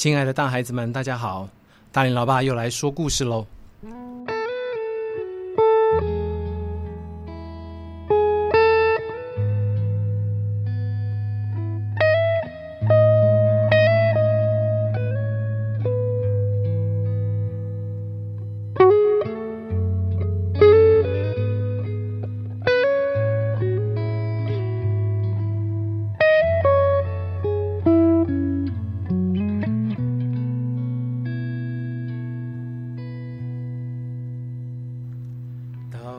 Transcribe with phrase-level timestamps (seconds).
[0.00, 1.46] 亲爱的大孩子们，大家好！
[1.92, 3.44] 大林老爸又来说故事喽。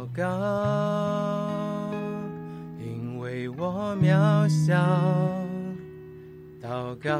[0.02, 0.24] 祷告，
[2.80, 4.74] 因为我渺小；
[6.60, 7.12] 祷告，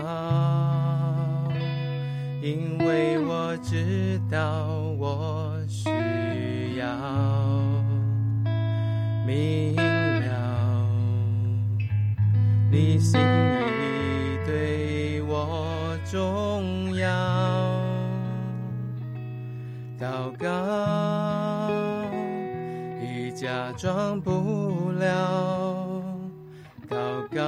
[2.42, 4.66] 因为我知道
[4.98, 5.90] 我需
[6.80, 6.88] 要
[9.28, 10.90] 明了
[12.72, 17.08] 你心意对我重要。
[20.00, 21.11] 祷告。
[23.42, 26.00] 假装不了
[26.88, 26.96] 祷
[27.36, 27.42] 告，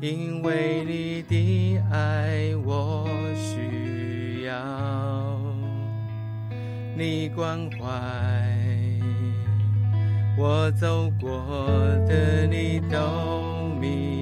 [0.00, 5.38] 因为你的爱我需要，
[6.96, 7.86] 你关怀
[10.36, 11.30] 我走过
[12.08, 14.21] 的，你都明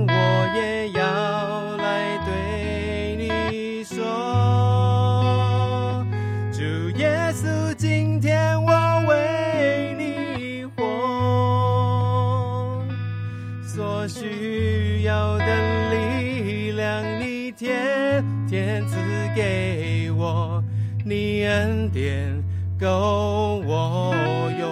[22.81, 24.67] 够我用。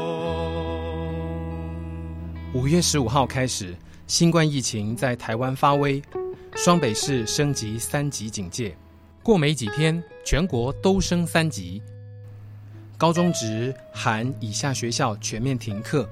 [2.56, 3.76] 五月十五号开始，
[4.08, 6.02] 新冠疫情在台湾发威，
[6.56, 8.76] 双北市升级三级警戒，
[9.22, 11.80] 过没几天，全国都升三级。
[12.98, 16.10] 高中职含以下学校全面停课，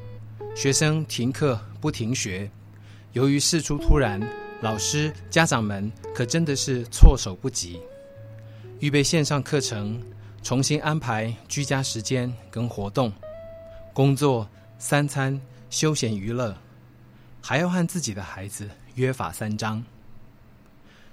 [0.56, 2.47] 学生停课不停学。
[3.14, 4.22] 由于事出突然。
[4.62, 7.79] 老师、家长们可真的是措手不及，
[8.79, 10.02] 预备线上课程，
[10.47, 13.12] 重新安排居家时间跟活动，
[13.91, 14.47] 工作、
[14.80, 15.38] 三餐、
[15.69, 16.56] 休闲娱乐，
[17.41, 19.84] 还要和自己的孩子约法三章。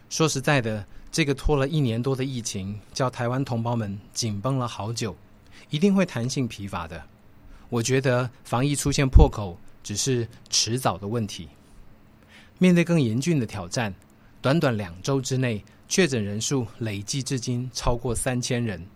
[0.09, 5.17] 说实在的，这个拖了一年多的疫情，叫台湾同胞们紧绷了好久，
[5.69, 7.03] 一定会弹性疲乏的。
[7.69, 11.49] 我觉得防疫出现破口，只是迟早的问题。
[12.59, 13.93] 面对更严峻的挑战，
[14.41, 18.87] 短短两周之内，确诊人数累计至今超过三千人，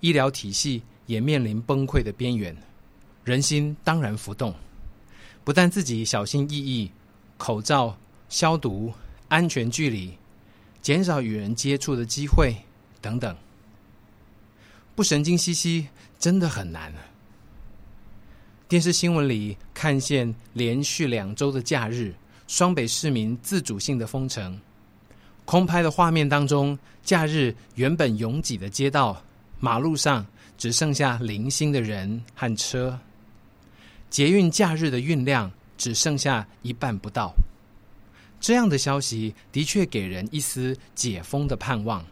[0.00, 2.56] 医疗体系也面临崩溃的边缘，
[3.24, 4.54] 人心当然浮动。
[5.44, 6.90] 不但自己小心翼翼，
[7.36, 7.96] 口罩、
[8.28, 8.92] 消毒、
[9.28, 10.12] 安全距离，
[10.82, 12.54] 减少与人接触的机会
[13.00, 13.36] 等等，
[14.94, 16.92] 不神经兮兮真的很难。
[18.68, 22.14] 电视新闻里看见连续两周的假日。
[22.48, 24.60] 双北市民自主性的封城，
[25.44, 29.20] 空拍的画面当中，假日原本拥挤的街道，
[29.58, 30.26] 马路上
[30.58, 32.98] 只剩下零星的人和车，
[34.10, 37.34] 捷运假日的运量只剩下一半不到。
[38.38, 42.04] 这样的消息的确给人一丝解封的盼望，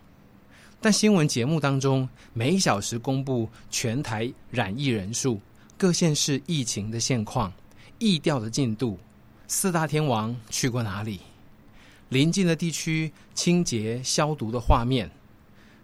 [0.80, 5.40] 但新闻节目当中每小时公布全台染疫人数、
[5.76, 7.52] 各县市疫情的现况、
[7.98, 8.98] 疫调的进度。
[9.46, 11.20] 四大天王去过哪里？
[12.08, 15.10] 邻近的地区清洁消毒的画面，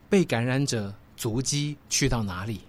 [0.09, 2.63] 被感染者足迹去到哪里？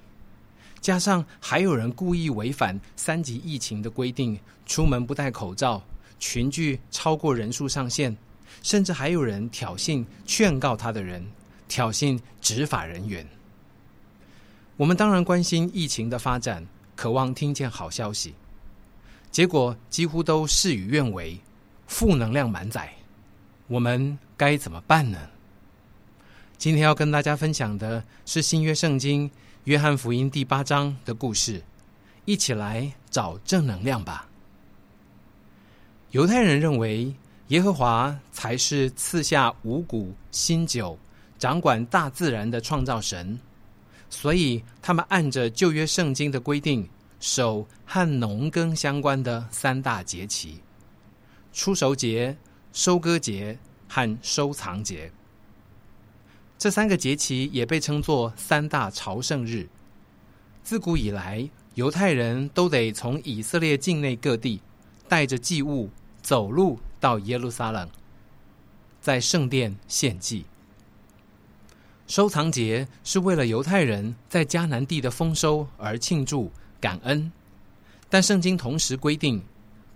[0.81, 5.81] 加上还有人故意违反三级疫情的规定，出门不戴口罩，
[6.19, 8.13] 群聚超过人数上限，
[8.61, 11.25] 甚至还有人挑衅劝告他的人，
[11.69, 13.25] 挑衅执法人员。
[14.75, 18.33] 我们当然关心疫情的发展，渴望听见好消息。
[19.31, 21.39] 结果几乎都事与愿违，
[21.87, 22.93] 负能量满载，
[23.67, 25.30] 我们该怎么办呢？
[26.61, 29.31] 今天要跟大家分享的是新约圣经
[29.63, 31.63] 约翰福音第八章的故事，
[32.25, 34.29] 一起来找正能量吧。
[36.11, 37.15] 犹太人认为
[37.47, 40.99] 耶和华才是赐下五谷、新酒、
[41.39, 43.39] 掌管大自然的创造神，
[44.07, 46.87] 所以他们按着旧约圣经的规定，
[47.19, 50.59] 守和农耕相关的三大节期：
[51.51, 52.37] 出熟节、
[52.71, 55.11] 收割节和收藏节。
[56.61, 59.67] 这三个节期也被称作三大朝圣日。
[60.61, 64.61] 自古以来，犹太人都得从以色列境内各地
[65.09, 65.89] 带着祭物
[66.21, 67.89] 走路到耶路撒冷，
[69.01, 70.45] 在圣殿献祭。
[72.05, 77.31] 收藏节是为了犹太人在迦南地的丰收而庆祝感恩，
[78.07, 79.41] 但圣经同时规定，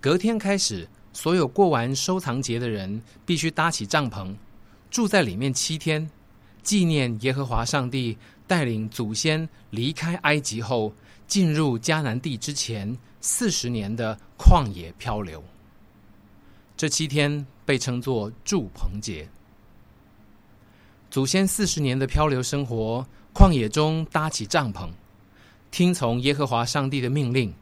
[0.00, 4.34] 隔天开始，所有过完收藏节的人必须搭起帐篷，
[4.90, 6.10] 住在里面七天。
[6.66, 10.92] 纪念耶和华上帝带领祖先离开埃及后
[11.28, 15.40] 进入迦南地之前四十年的旷野漂流，
[16.76, 19.28] 这七天被称作祝棚节。
[21.08, 24.88] 祖先四十年的漂流生活，旷野中搭起帐篷，
[25.70, 27.54] 听从耶和华上帝的命令，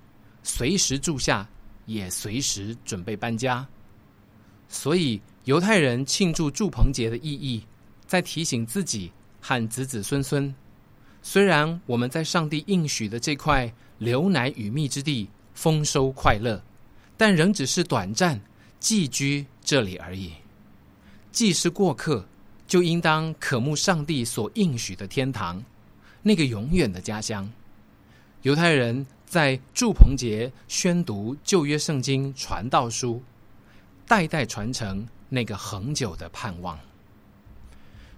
[0.43, 1.47] 随时住下，
[1.85, 3.67] 也随时准备搬家。
[4.67, 7.63] 所以犹太人庆祝祝棚节的意义。
[8.07, 9.11] 在提醒自己
[9.41, 10.55] 和子子孙孙，
[11.23, 16.63] 虽然我们在上帝应许的这块流奶与蜜之地丰收快乐，
[17.17, 18.41] 但仍只是短暂
[18.79, 20.33] 寄居这里而已。
[21.33, 22.27] 既是过客，
[22.67, 25.63] 就应当渴慕上帝所应许的天堂，
[26.23, 27.51] 那个永远的家乡。
[28.43, 33.23] 犹太人在祝棚节宣读旧约圣经传道书，
[34.07, 36.79] 代代传承那个恒久的盼望。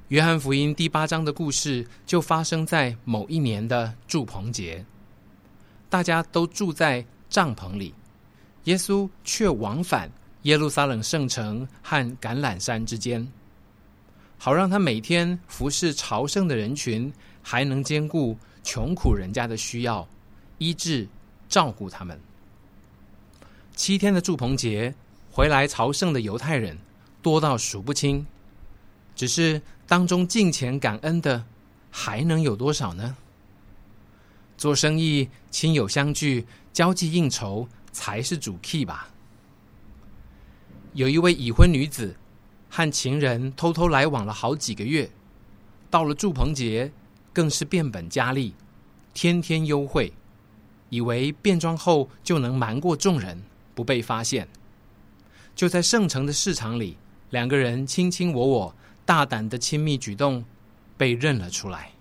[0.08, 4.87] 约翰福音第八章的故事就发生在某一年的祝棚节，
[5.91, 7.93] 大家都住在帐篷里，
[8.64, 10.08] 耶稣却往返
[10.43, 13.26] 耶路撒冷圣城和橄榄山之间，
[14.38, 17.12] 好让他每天服侍朝圣的人群，
[17.43, 20.06] 还能兼顾穷苦人家的需要，
[20.59, 21.09] 医治
[21.49, 22.17] 照顾他们。
[23.75, 24.94] 七天的祝棚节
[25.32, 26.79] 回来朝圣的犹太人
[27.20, 28.25] 多到数不清，
[29.17, 29.61] 只是。
[29.87, 31.44] 当中敬钱感恩的
[31.91, 33.17] 还能有多少呢？
[34.59, 39.11] 做生意亲友相聚交际应酬才是主 key 吧。
[40.94, 42.17] 有一位已婚女子
[42.69, 45.11] 和情人偷偷来往了好几个月，
[45.88, 46.91] 到了祝棚节
[47.33, 48.55] 更是变本加厉，
[49.15, 50.12] 天天幽会，
[50.88, 53.41] 以为变装后就能瞒过众人
[53.75, 54.49] 不被发现。
[55.55, 56.97] 就在圣城的市场里，
[57.31, 58.75] 两个人卿卿我我。
[59.06, 60.44] 大胆的亲密举动
[60.99, 61.93] 被认了出来，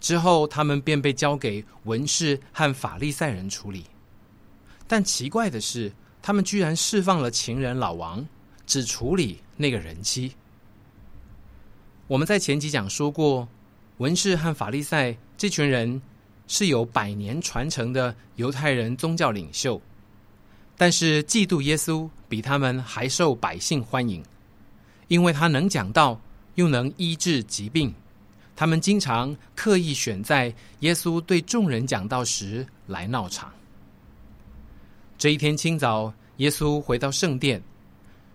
[0.00, 3.84] 之后他们便被交给文士和法利赛人处理。
[4.88, 5.92] 但奇怪的是，
[6.22, 8.26] 他们居然释放了情人老王，
[8.66, 10.34] 只处理那个人妻。
[12.06, 13.46] 我们在前几讲说过，
[13.98, 16.00] 文士和法利赛这群人
[16.46, 19.80] 是有百年传承的犹太人宗教领袖，
[20.76, 24.22] 但是嫉妒耶稣比他们还受百姓欢迎。
[25.08, 26.20] 因为他能讲道，
[26.54, 27.92] 又能医治疾病，
[28.56, 33.52] 他们经常刻意选在耶稣对众人讲道时来闹场。
[35.16, 37.62] 这一天清早，耶稣回到圣殿，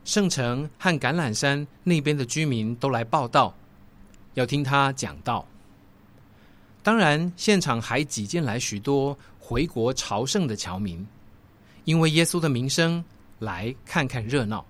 [0.06, 3.54] 圣城和橄榄山那边的居民都来报道，
[4.36, 5.46] 要听他讲道。
[6.82, 11.06] 当然，现场还挤进来许多回国朝圣的侨民，
[11.84, 13.04] 因为耶稣的名声，
[13.40, 14.66] 来看看热闹。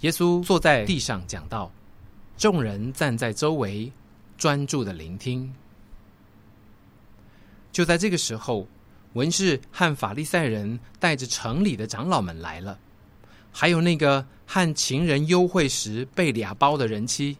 [0.00, 1.72] 耶稣坐在地上讲道，
[2.36, 3.90] 众人站在周围
[4.36, 5.54] 专注的聆听。
[7.72, 8.68] 就在这个时候，
[9.14, 12.78] 文士和法利赛人带着城里的长老们来了，
[13.50, 17.38] 还有那个和情人幽会时被俩包的人妻，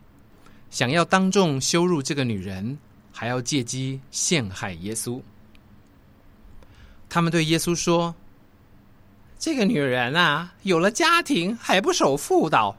[0.71, 2.79] 想要当众羞辱这个女人，
[3.13, 5.21] 还要借机陷害耶稣。
[7.09, 8.15] 他们对耶稣说。
[9.39, 12.77] 这个女人啊，有了家庭还不守妇道，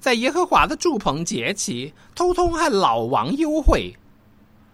[0.00, 3.94] 在耶和华的祝棚节期偷偷和老王幽会。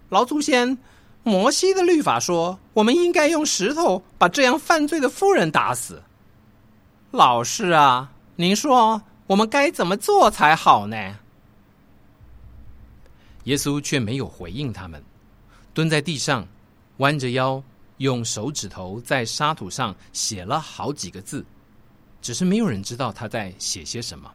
[0.09, 0.78] 老祖先
[1.25, 6.02] 摩西的律法说，我们应该用石头把这样犯罪的妇人打死。
[7.11, 11.16] 老师啊，您说我们该怎么做才好呢？
[13.45, 15.02] 耶稣却没有回应他们，
[15.75, 16.47] 蹲在地上，
[16.99, 17.62] 弯着腰。
[17.98, 21.44] 用手指头在沙土上写了好几个字，
[22.20, 24.30] 只是没有人知道他在写些什么。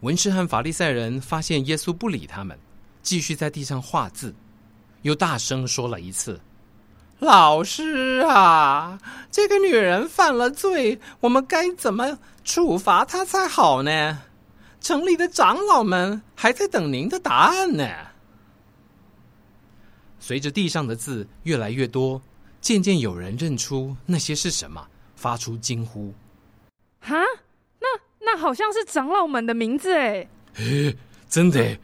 [0.00, 2.58] 文士和法利赛人发现耶稣不理他们，
[3.02, 4.34] 继续在地上画字，
[5.02, 6.40] 又大声说了一次
[7.20, 8.98] ：“老师啊，
[9.30, 14.22] 这个女人犯了罪，我们该怎么处罚她才好呢？
[14.80, 17.86] 城里的长老们还在等您的答案呢。
[20.20, 22.22] 随着地上的字越来越多，
[22.60, 24.86] 渐渐有人认出那些是什么，
[25.16, 26.14] 发出惊呼
[27.00, 27.16] ：“哈，
[27.80, 27.88] 那
[28.20, 30.28] 那好像是长老们的名字哎！
[30.54, 30.96] 诶，
[31.28, 31.76] 真的？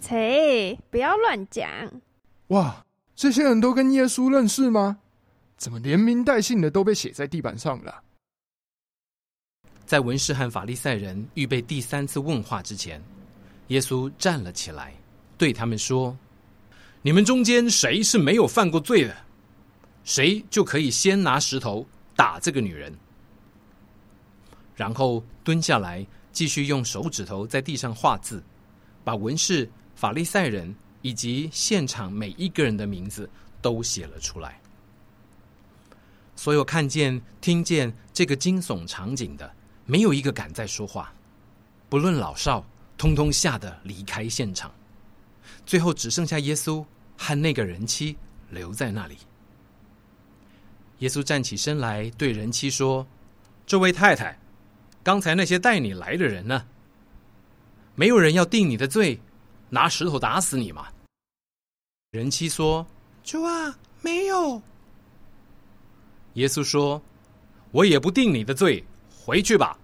[0.00, 1.68] 切，不要乱讲！
[2.48, 2.84] 哇！”
[3.14, 4.98] 这些人都跟耶稣认识吗？
[5.56, 8.02] 怎么连名带姓的都被写在地板上了？
[9.84, 13.00] 在文士和法利赛人预备第三次问话之前，
[13.68, 14.94] 耶稣站了起来，
[15.36, 16.16] 对他们说
[17.02, 19.14] ：“你们中间谁是没有犯过罪的，
[20.04, 22.96] 谁就可以先拿石头打这个女人。”
[24.74, 28.42] 然后蹲下来，继续用手指头在地上画字，
[29.04, 30.74] 把文士、法利赛人。
[31.02, 33.28] 以及现场每一个人的名字
[33.60, 34.60] 都写了出来。
[36.36, 39.52] 所有看见、听见这个惊悚场景的，
[39.84, 41.12] 没有一个敢再说话。
[41.88, 42.64] 不论老少，
[42.96, 44.72] 通通吓得离开现场。
[45.64, 46.84] 最后只剩下耶稣
[47.16, 48.16] 和那个人妻
[48.50, 49.18] 留在那里。
[50.98, 53.06] 耶稣站起身来，对人妻说
[53.66, 54.38] ：“这位太太，
[55.02, 56.66] 刚才那些带你来的人呢？
[57.94, 59.20] 没有人要定你的罪。”
[59.74, 60.88] 拿石头打死你吗？
[62.10, 62.86] 人妻说
[63.24, 64.60] ：“主啊，没有。”
[66.34, 67.00] 耶稣说
[67.72, 68.84] ：“我也不定你的罪，
[69.24, 69.78] 回去吧，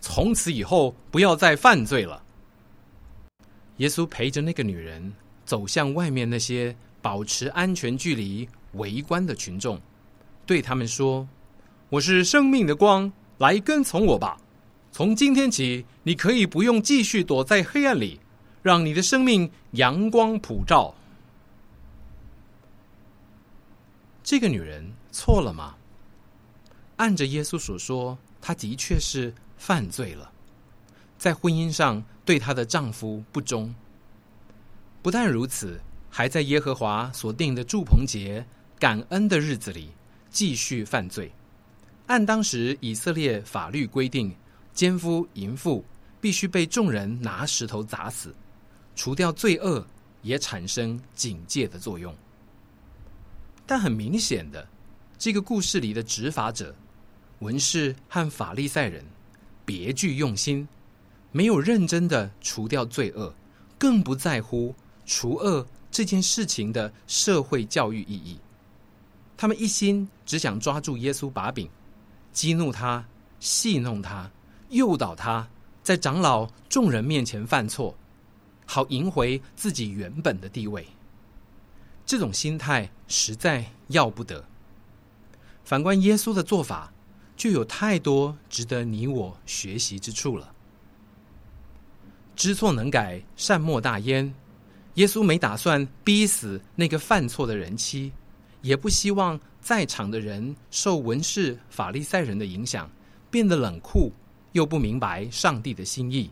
[0.00, 2.21] 从此以后不要再犯罪了。”
[3.82, 5.12] 耶稣陪着那个女人
[5.44, 9.80] 走向外面那些保持安全距离围观的群众，
[10.46, 11.28] 对他们说
[11.90, 14.40] ：“我是生命的光，来跟从我吧。
[14.92, 18.20] 从今天起，你可以不用继续躲在黑暗里。”
[18.62, 20.94] 让你的生命阳光普照。
[24.22, 25.74] 这个女人错了吗？
[26.98, 30.31] 按着耶稣所说，她的确是犯罪了，
[31.22, 33.72] 在婚姻上对她的丈夫不忠。
[35.00, 38.44] 不但如此，还在耶和华所定的祝棚节、
[38.76, 39.92] 感恩的日子里
[40.30, 41.30] 继续犯罪。
[42.08, 44.34] 按当时以色列法律规定，
[44.74, 45.84] 奸夫淫妇
[46.20, 48.34] 必须被众人拿石头砸死。
[48.96, 49.86] 除掉罪恶，
[50.22, 52.12] 也产生警戒的作用。
[53.64, 54.66] 但很明显的，
[55.16, 56.74] 这个故事里的执法者
[57.38, 59.04] 文士和法利赛人
[59.64, 60.66] 别具用心，
[61.32, 63.34] 没有认真的除掉罪恶，
[63.78, 64.74] 更不在乎
[65.04, 68.38] 除恶这件事情的社会教育意义。
[69.36, 71.68] 他们一心只想抓住耶稣把柄，
[72.32, 73.04] 激怒他，
[73.40, 74.30] 戏弄他，
[74.68, 75.48] 诱导他
[75.82, 77.96] 在长老众人面前犯错。
[78.64, 80.86] 好赢回自己原本的地位，
[82.06, 84.44] 这种心态实在要不得。
[85.64, 86.92] 反观耶稣的做法，
[87.36, 90.51] 就有太多值得你我学习之处了。
[92.42, 94.34] 知错能改，善莫大焉。
[94.94, 98.10] 耶稣没打算逼死那个犯错的人妻，
[98.62, 102.90] 也不希望在场的人受文士、法利赛人的影响，
[103.30, 104.12] 变得冷酷，
[104.50, 106.28] 又不明白上帝的心意。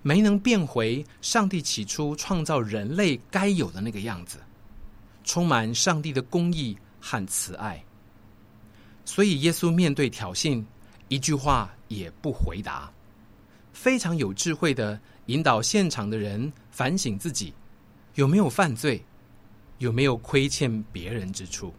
[0.00, 4.38] 没能变回上帝起初创造人类该有的那个样子，
[5.24, 7.84] 充满上帝的公义和慈爱。
[9.04, 10.64] 所以耶稣面对挑衅，
[11.08, 12.90] 一句话也不回答，
[13.74, 17.54] 非常有智慧的引导现场的人反省自己
[18.14, 19.04] 有没有犯罪，
[19.78, 21.72] 有没有亏欠别人之处。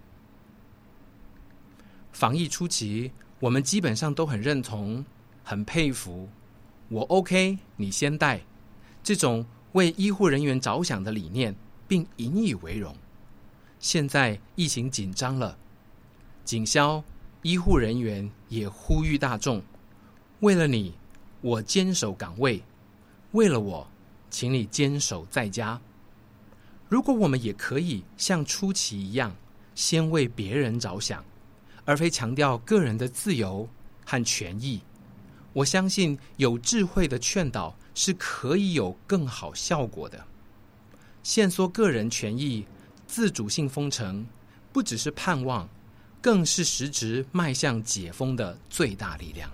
[2.12, 5.06] 防疫初期，我们基本上都很认同，
[5.44, 6.28] 很佩服。
[6.90, 8.42] 我 OK，你先带，
[9.04, 11.56] 这种为医护人员着想的理念，
[11.88, 12.96] 并引以为荣。
[13.80, 15.58] 现在疫情紧张了，
[16.44, 17.04] 警消
[17.42, 19.62] 医护人员也呼吁大众：
[20.40, 20.94] 为了你，
[21.42, 22.60] 我坚守岗位；
[23.36, 23.86] 为了我，
[24.30, 25.80] 请你坚守在家。
[26.88, 29.36] 如果我们也可以像初期一样，
[29.76, 31.22] 先为别人着想，
[31.84, 33.68] 而非强调个人的自由
[34.06, 34.80] 和权益。
[35.52, 40.26] 我相信有智慧的劝导是可以有更好效果的。
[41.22, 42.66] 限缩个人权益、
[43.06, 44.26] 自主性封城，
[44.72, 45.68] 不只是盼望，
[46.22, 49.52] 更是实质迈向解封的最大力量。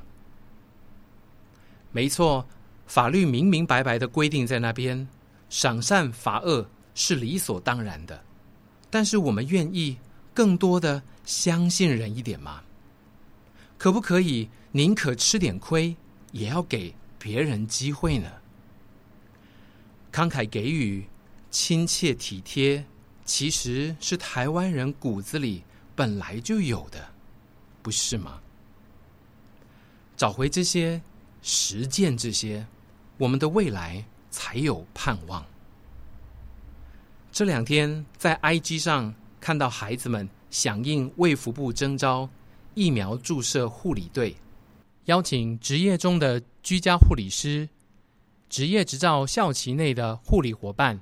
[1.92, 2.48] 没错，
[2.92, 5.08] 法律明明白白的规定在那边，
[5.50, 8.22] 赏善罚恶是理所当然的。
[8.90, 9.98] 但是我们愿意
[10.34, 12.62] 更多的相信人一点吗？
[13.78, 14.50] 可不可以？
[14.74, 15.96] 宁可吃点亏，
[16.34, 18.30] 也要给别人机会呢。
[20.12, 21.08] 慷慨给予、
[21.50, 22.86] 亲切体贴，
[23.24, 25.64] 其实是台湾人骨子里
[25.96, 27.08] 本来就有的，
[27.82, 28.42] 不是吗？
[30.18, 31.02] 找回这些，
[31.42, 32.68] 实践这些，
[33.22, 35.46] 我们的未来才有盼望。
[37.32, 42.28] 这两天在 IG 上看到孩子们响应卫福部征召
[42.74, 44.36] 疫苗注射护理队，
[45.06, 47.70] 邀请职业中的居家护理师、
[48.50, 51.00] 职业执照校期内的护理伙伴、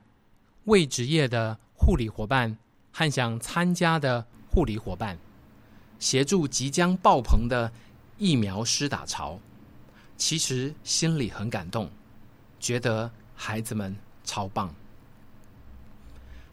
[0.65, 2.57] 未职业的护理伙伴
[2.91, 5.17] 和想参加的护理伙伴，
[5.99, 7.71] 协助即将爆棚的
[8.17, 9.39] 疫苗施打潮。
[10.17, 11.89] 其实心里很感动，
[12.59, 14.73] 觉得孩子们超棒。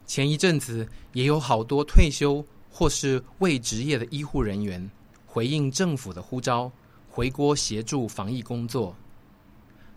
[0.06, 4.88] 前一阵子也有好多退休或是未职业的医护人员
[5.26, 6.70] 回应政府的呼召，
[7.10, 8.96] 回国协助防疫工作。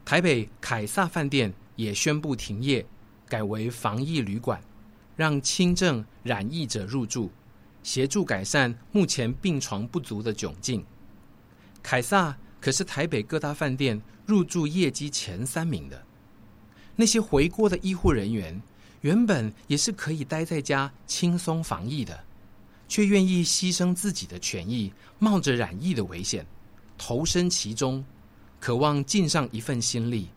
[0.03, 2.85] 台北凯撒饭店也宣布停业，
[3.27, 4.59] 改为防疫旅馆，
[5.15, 7.29] 让轻症染疫者入住，
[7.83, 10.83] 协助改善目前病床不足的窘境。
[11.83, 16.03] 凯撒可是台北各大饭店入住业绩前三名的，
[16.95, 18.61] 那些回国的医护人员。
[19.01, 22.21] 原本也是可以待在家轻松防疫的，
[22.85, 26.45] 却愿意牺牲自己的权益，冒着染疫的危险，
[26.97, 28.03] 投身其中，
[28.59, 30.27] 渴望尽上一份心力，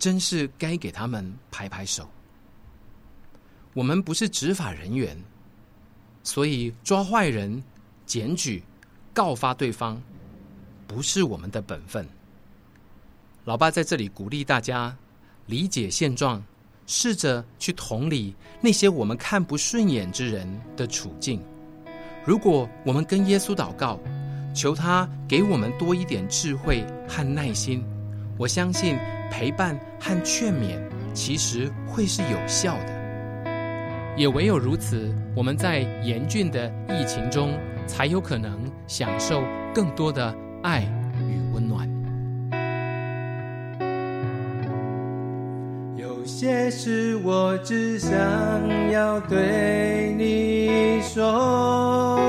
[0.00, 2.10] 真是该给他们拍拍手。
[3.72, 5.16] 我们不是执法人员，
[6.24, 7.62] 所以抓坏人、
[8.04, 8.64] 检举、
[9.14, 10.02] 告发对方，
[10.88, 12.04] 不是我们的本分。
[13.44, 14.96] 老爸在这里鼓励大家
[15.46, 16.42] 理解现状。
[16.90, 21.38] 试着去同理那些我们看不顺眼之人的处境。
[22.24, 24.00] 如果我们跟耶稣祷告，
[24.54, 27.84] 求他给我们多一点智慧和耐心，
[28.38, 28.96] 我相信
[29.30, 30.80] 陪伴和劝勉
[31.12, 34.14] 其实会是有效的。
[34.16, 37.52] 也唯有如此，我们在严峻的疫情中，
[37.86, 40.82] 才有可能享受更多的爱
[41.28, 41.88] 与温暖。
[45.96, 46.18] 有。
[46.28, 48.12] 些事我只想
[48.92, 52.20] 要对你说，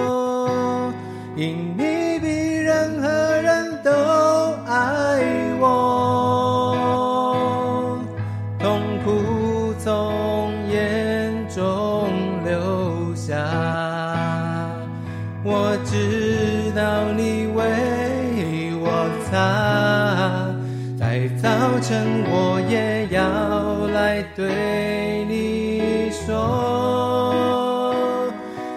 [24.36, 27.34] 对你说，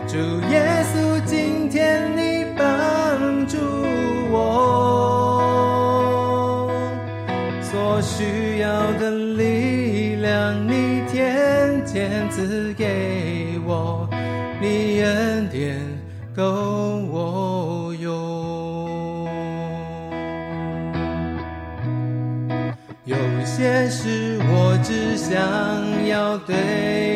[0.09, 0.17] 主
[0.51, 3.59] 耶稣，今天你帮助
[4.33, 4.39] 我，
[7.63, 14.09] 所需要的力量你天天赐给我，
[14.61, 15.79] 你恩典
[16.35, 16.43] 够
[25.33, 27.12] 想要对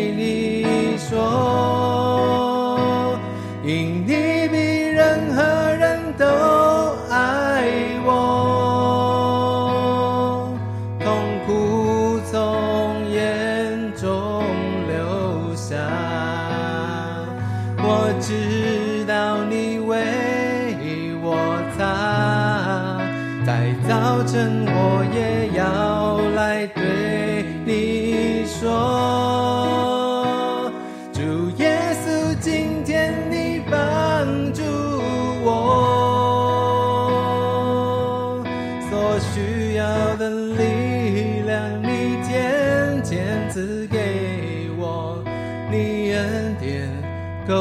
[47.46, 47.54] 够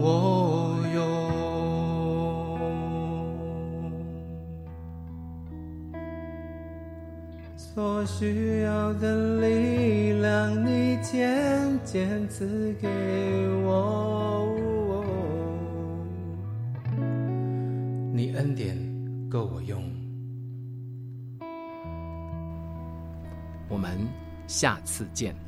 [0.00, 1.04] 我用，
[7.56, 10.64] 所需要的力量。
[10.66, 12.88] 你渐渐赐给
[13.64, 14.52] 我，
[18.12, 18.76] 你恩典
[19.30, 19.80] 够我用。
[23.68, 23.96] 我们
[24.48, 25.43] 下次见。